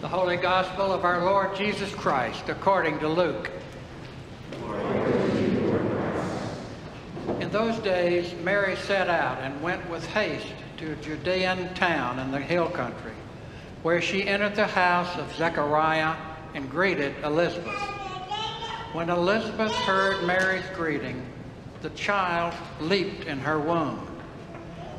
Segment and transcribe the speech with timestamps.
[0.00, 3.50] The Holy Gospel of our Lord Jesus Christ according to Luke.
[7.40, 12.30] In those days, Mary set out and went with haste to a Judean town in
[12.30, 13.10] the hill country,
[13.82, 16.14] where she entered the house of Zechariah
[16.54, 17.80] and greeted Elizabeth.
[18.92, 21.26] When Elizabeth heard Mary's greeting,
[21.82, 24.06] the child leaped in her womb,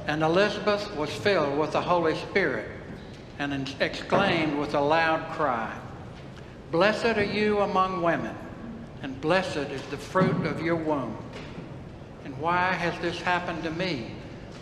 [0.08, 2.79] and Elizabeth was filled with the Holy Spirit
[3.40, 5.74] and exclaimed with a loud cry,
[6.72, 8.36] Blessed are you among women,
[9.02, 11.18] and blessed is the fruit of your womb.
[12.26, 14.12] And why has this happened to me,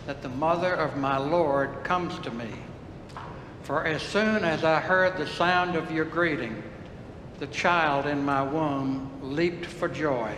[0.06, 2.50] that the mother of my Lord comes to me?
[3.62, 6.62] For as soon as I heard the sound of your greeting,
[7.40, 10.34] the child in my womb leaped for joy.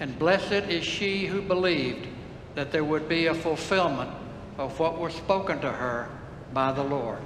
[0.00, 2.06] And blessed is she who believed
[2.54, 4.10] that there would be a fulfillment
[4.58, 6.08] of what was spoken to her
[6.56, 7.20] by the Lord.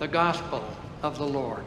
[0.00, 0.62] The Gospel
[1.02, 1.64] of the Lord.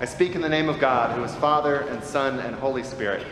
[0.00, 3.26] I speak in the name of God, who is Father and Son and Holy Spirit.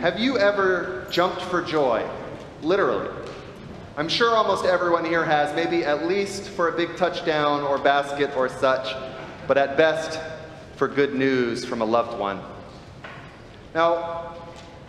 [0.00, 2.06] Have you ever jumped for joy?
[2.60, 3.08] Literally.
[3.96, 8.36] I'm sure almost everyone here has, maybe at least for a big touchdown or basket
[8.36, 8.94] or such,
[9.48, 10.20] but at best,
[10.76, 12.40] for good news from a loved one.
[13.74, 14.34] Now,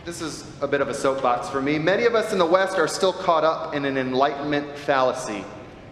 [0.05, 1.79] this is a bit of a soapbox for me.
[1.79, 5.43] Many of us in the West are still caught up in an enlightenment fallacy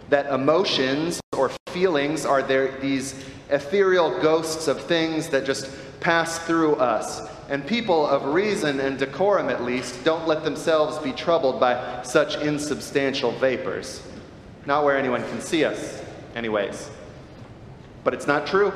[0.08, 5.70] that emotions or feelings are there, these ethereal ghosts of things that just
[6.00, 7.28] pass through us.
[7.48, 12.36] And people of reason and decorum, at least, don't let themselves be troubled by such
[12.36, 14.02] insubstantial vapors.
[14.66, 16.02] Not where anyone can see us,
[16.34, 16.90] anyways.
[18.02, 18.72] But it's not true.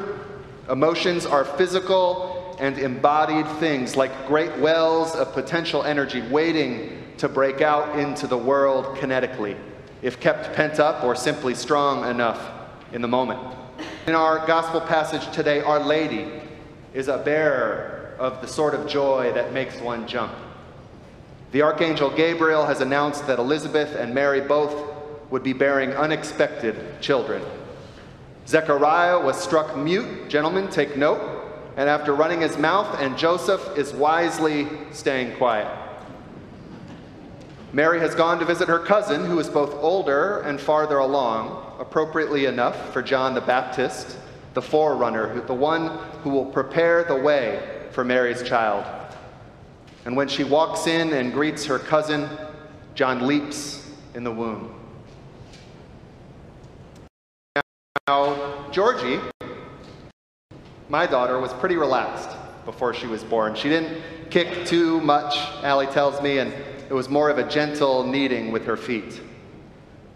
[0.70, 7.60] Emotions are physical and embodied things like great wells of potential energy waiting to break
[7.60, 9.56] out into the world kinetically,
[10.00, 12.53] if kept pent up or simply strong enough
[12.92, 13.41] in the moment.
[14.06, 16.30] In our gospel passage today, Our Lady
[16.94, 20.32] is a bearer of the sort of joy that makes one jump.
[21.50, 24.94] The Archangel Gabriel has announced that Elizabeth and Mary both
[25.30, 27.42] would be bearing unexpected children.
[28.50, 31.22] Zechariah was struck mute, gentlemen, take note,
[31.76, 35.68] and after running his mouth, and Joseph is wisely staying quiet.
[37.72, 42.46] Mary has gone to visit her cousin, who is both older and farther along, appropriately
[42.46, 44.18] enough for John the Baptist,
[44.54, 45.86] the forerunner, the one
[46.24, 47.62] who will prepare the way
[47.92, 48.84] for Mary's child.
[50.04, 52.28] And when she walks in and greets her cousin,
[52.96, 54.74] John leaps in the womb.
[58.10, 58.39] Now,
[58.70, 59.19] Georgie,
[60.88, 62.31] my daughter, was pretty relaxed
[62.64, 63.56] before she was born.
[63.56, 64.00] She didn't
[64.31, 66.53] kick too much, Allie tells me, and
[66.88, 69.20] it was more of a gentle kneading with her feet.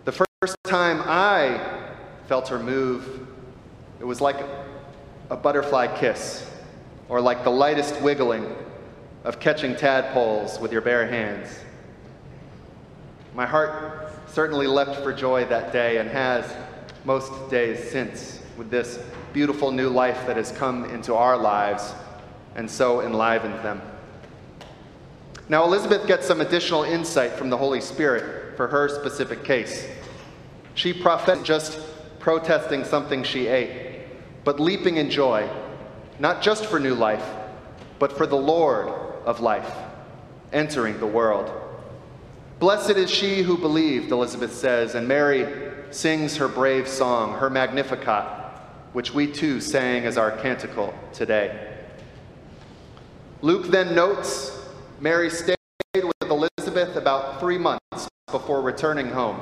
[0.05, 1.61] The first time I
[2.29, 3.27] felt her move,
[3.99, 4.37] it was like
[5.31, 6.49] a butterfly kiss,
[7.09, 8.55] or like the lightest wiggling
[9.25, 11.59] of catching tadpoles with your bare hands.
[13.35, 16.55] My heart certainly leapt for joy that day and has
[17.05, 18.99] most days since with this
[19.33, 21.93] beautiful new life that has come into our lives
[22.55, 23.81] and so enlivened them.
[25.49, 29.87] Now, Elizabeth gets some additional insight from the Holy Spirit for her specific case.
[30.75, 31.79] She prophesied just
[32.19, 34.07] protesting something she ate,
[34.45, 35.49] but leaping in joy,
[36.19, 37.29] not just for new life,
[37.99, 38.89] but for the Lord
[39.27, 39.71] of life
[40.53, 41.53] entering the world.
[42.65, 48.25] Blessed is she who believed, Elizabeth says, and Mary sings her brave song, her Magnificat,
[48.95, 51.77] which we too sang as our canticle today.
[53.43, 54.59] Luke then notes
[54.99, 55.59] Mary stayed
[55.93, 59.39] with Elizabeth about three months before returning home,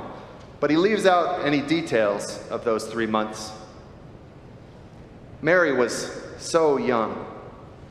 [0.58, 3.52] but he leaves out any details of those three months.
[5.42, 7.24] Mary was so young,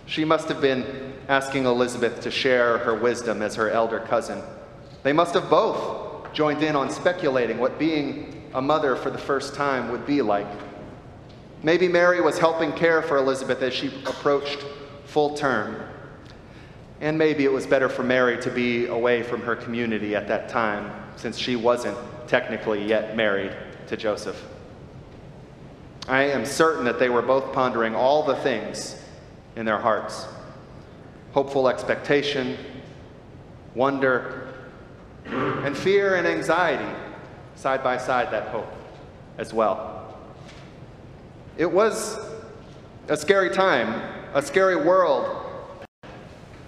[0.07, 4.43] She must have been asking Elizabeth to share her wisdom as her elder cousin.
[5.03, 9.55] They must have both joined in on speculating what being a mother for the first
[9.55, 10.47] time would be like.
[11.63, 14.65] Maybe Mary was helping care for Elizabeth as she approached
[15.05, 15.81] full term.
[16.99, 20.49] And maybe it was better for Mary to be away from her community at that
[20.49, 21.97] time, since she wasn't
[22.27, 23.51] technically yet married
[23.87, 24.41] to Joseph.
[26.07, 29.01] I am certain that they were both pondering all the things
[29.55, 30.27] in their hearts
[31.33, 32.57] hopeful expectation,
[33.73, 34.40] wonder,
[35.31, 36.91] and fear and anxiety
[37.55, 38.71] side by side that hope
[39.37, 40.17] as well.
[41.57, 42.19] It was
[43.07, 44.01] a scary time,
[44.33, 45.45] a scary world,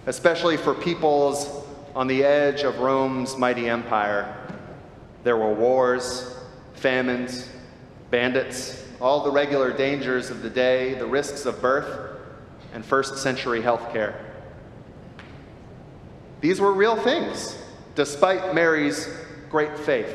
[0.05, 1.63] especially for peoples
[1.95, 4.35] on the edge of Rome's mighty empire.
[5.23, 6.35] There were wars,
[6.73, 7.47] famines,
[8.11, 12.17] bandits, all the regular dangers of the day, the risks of birth,
[12.73, 14.15] and first century healthcare.
[16.41, 17.57] These were real things,
[17.95, 19.09] despite Mary's
[19.49, 20.13] great faith.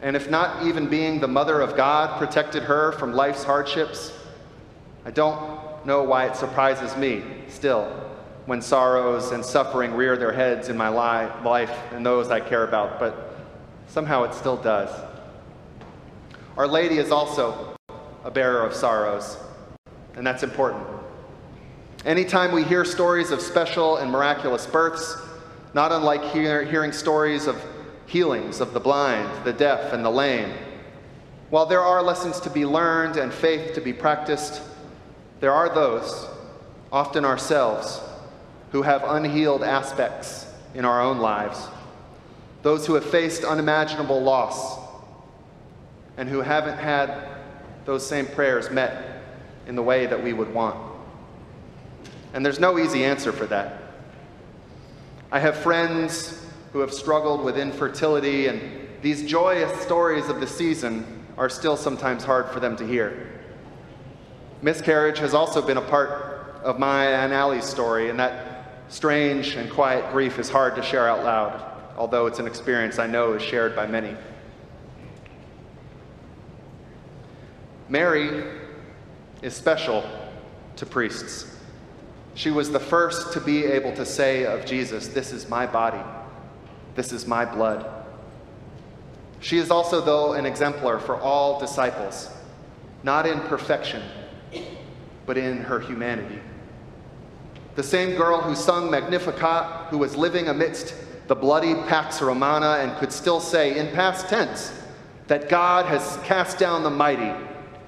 [0.00, 4.12] And if not even being the mother of God protected her from life's hardships,
[5.04, 7.84] I don't know why it surprises me still
[8.46, 12.64] when sorrows and suffering rear their heads in my li- life and those I care
[12.64, 13.36] about, but
[13.86, 14.90] somehow it still does.
[16.56, 17.76] Our Lady is also
[18.24, 19.38] a bearer of sorrows,
[20.16, 20.84] and that's important.
[22.04, 25.16] Anytime we hear stories of special and miraculous births,
[25.74, 27.62] not unlike hear, hearing stories of
[28.06, 30.52] healings of the blind, the deaf, and the lame,
[31.52, 34.62] while there are lessons to be learned and faith to be practiced,
[35.40, 36.26] there are those,
[36.90, 38.00] often ourselves,
[38.70, 41.68] who have unhealed aspects in our own lives,
[42.62, 44.78] those who have faced unimaginable loss,
[46.16, 47.12] and who haven't had
[47.84, 49.22] those same prayers met
[49.66, 50.78] in the way that we would want.
[52.32, 53.81] And there's no easy answer for that.
[55.32, 56.38] I have friends
[56.74, 58.60] who have struggled with infertility, and
[59.00, 63.30] these joyous stories of the season are still sometimes hard for them to hear.
[64.60, 69.70] Miscarriage has also been a part of my and Allie's story, and that strange and
[69.70, 71.64] quiet grief is hard to share out loud,
[71.96, 74.14] although it's an experience I know is shared by many.
[77.88, 78.44] Mary
[79.40, 80.04] is special
[80.76, 81.51] to priests.
[82.34, 86.02] She was the first to be able to say of Jesus, This is my body,
[86.94, 87.86] this is my blood.
[89.40, 92.30] She is also, though, an exemplar for all disciples,
[93.02, 94.02] not in perfection,
[95.26, 96.38] but in her humanity.
[97.74, 100.94] The same girl who sung Magnificat, who was living amidst
[101.26, 104.72] the bloody Pax Romana and could still say in past tense
[105.26, 107.32] that God has cast down the mighty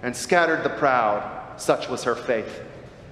[0.03, 2.63] and scattered the proud, such was her faith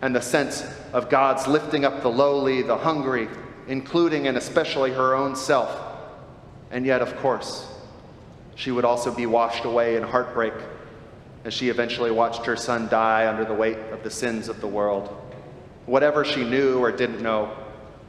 [0.03, 3.29] and the sense of God's lifting up the lowly, the hungry,
[3.69, 5.71] including and especially her own self.
[6.73, 7.67] And yet, of course,
[8.57, 10.55] she would also be washed away in heartbreak
[11.45, 14.67] as she eventually watched her son die under the weight of the sins of the
[14.67, 15.09] world.
[15.87, 17.57] Whatever she knew or didn't know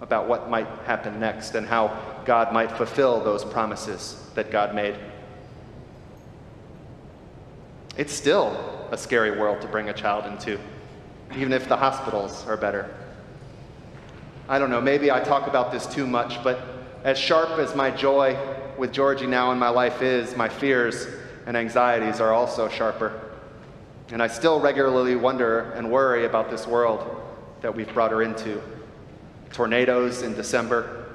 [0.01, 4.95] about what might happen next and how God might fulfill those promises that God made.
[7.97, 10.59] It's still a scary world to bring a child into
[11.35, 12.93] even if the hospitals are better.
[14.47, 16.59] I don't know, maybe I talk about this too much, but
[17.03, 18.37] as sharp as my joy
[18.77, 21.07] with Georgie now in my life is, my fears
[21.45, 23.19] and anxieties are also sharper.
[24.09, 27.21] And I still regularly wonder and worry about this world
[27.61, 28.61] that we've brought her into.
[29.51, 31.05] Tornadoes in December,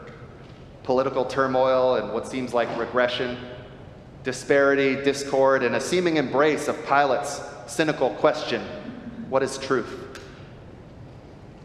[0.82, 3.36] political turmoil and what seems like regression,
[4.24, 8.62] disparity, discord, and a seeming embrace of Pilate's cynical question
[9.28, 10.17] what is truth?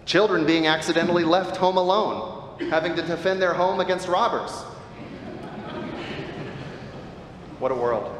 [0.06, 4.52] Children being accidentally left home alone, having to defend their home against robbers.
[7.60, 8.12] What a world.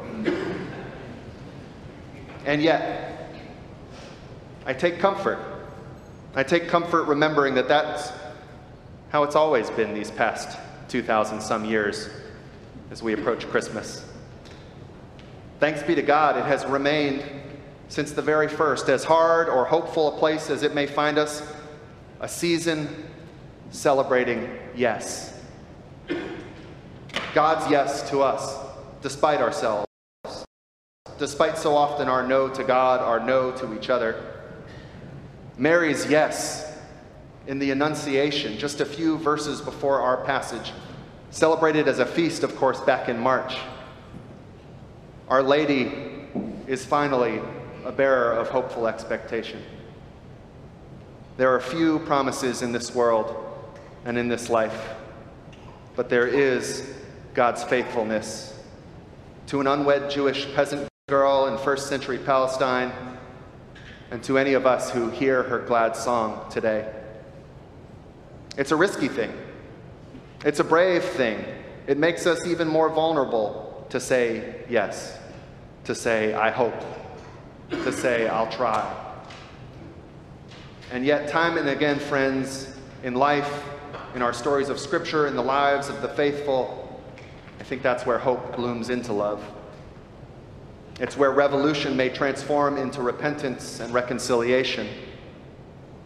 [2.46, 3.30] And yet,
[4.66, 5.38] I take comfort.
[6.34, 8.12] I take comfort remembering that that's
[9.10, 12.08] how it's always been these past 2,000 some years
[12.90, 14.04] as we approach Christmas.
[15.60, 17.22] Thanks be to God, it has remained
[17.88, 21.42] since the very first, as hard or hopeful a place as it may find us,
[22.24, 22.88] a season
[23.70, 25.38] celebrating yes.
[27.34, 28.56] God's yes to us,
[29.02, 29.86] despite ourselves,
[31.18, 34.40] despite so often our no to God, our no to each other.
[35.58, 36.74] Mary's yes
[37.46, 40.72] in the Annunciation, just a few verses before our passage,
[41.28, 43.58] celebrated as a feast, of course, back in March.
[45.28, 45.92] Our Lady
[46.66, 47.42] is finally
[47.84, 49.62] a bearer of hopeful expectation.
[51.36, 53.34] There are few promises in this world
[54.04, 54.94] and in this life,
[55.96, 56.88] but there is
[57.34, 58.56] God's faithfulness.
[59.48, 62.92] To an unwed Jewish peasant girl in first century Palestine,
[64.12, 66.88] and to any of us who hear her glad song today.
[68.56, 69.32] It's a risky thing.
[70.44, 71.44] It's a brave thing.
[71.88, 75.18] It makes us even more vulnerable to say yes,
[75.82, 76.80] to say, I hope,
[77.70, 79.03] to say, I'll try.
[80.92, 83.64] And yet, time and again, friends, in life,
[84.14, 87.02] in our stories of Scripture, in the lives of the faithful,
[87.60, 89.42] I think that's where hope blooms into love.
[91.00, 94.86] It's where revolution may transform into repentance and reconciliation.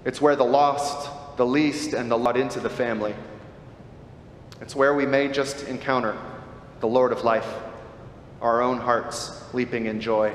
[0.05, 3.15] It's where the lost, the least, and the lot into the family.
[4.61, 6.17] It's where we may just encounter
[6.81, 7.53] the Lord of life,
[8.41, 10.35] our own hearts leaping in joy.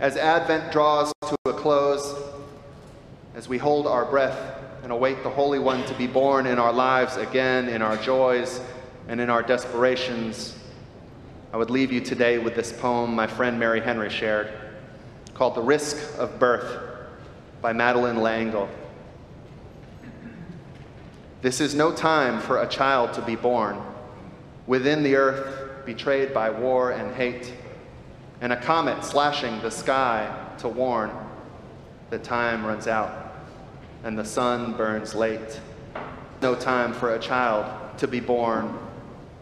[0.00, 2.14] As Advent draws to a close,
[3.34, 4.38] as we hold our breath
[4.84, 8.60] and await the Holy One to be born in our lives again, in our joys
[9.08, 10.56] and in our desperations,
[11.52, 14.52] I would leave you today with this poem my friend Mary Henry shared
[15.34, 16.80] called The Risk of Birth
[17.60, 18.68] by Madeleine L'Engle.
[21.42, 23.82] This is no time for a child to be born
[24.68, 27.52] within the earth, betrayed by war and hate,
[28.40, 31.10] and a comet slashing the sky to warn
[32.10, 33.28] that time runs out
[34.04, 35.60] and the sun burns late.
[36.40, 38.78] No time for a child to be born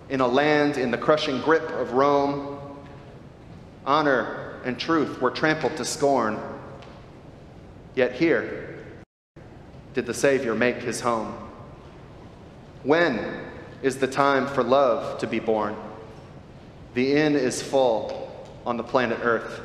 [0.09, 2.59] in a land in the crushing grip of Rome.
[3.85, 6.39] Honor and truth were trampled to scorn.
[7.95, 8.79] Yet here
[9.95, 11.35] did the Savior make his home.
[12.83, 13.43] When
[13.83, 15.77] is the time for love to be born?
[16.95, 18.26] The inn is full
[18.67, 19.63] on the planet Earth.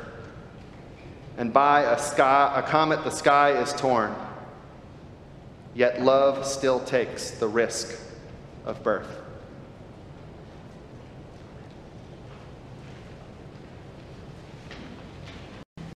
[1.36, 4.14] And by a, sky, a comet, the sky is torn.
[5.74, 7.98] Yet love still takes the risk
[8.64, 9.21] of birth.